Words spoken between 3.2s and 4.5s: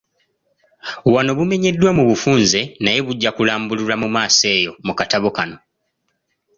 kulambululwa mu maaso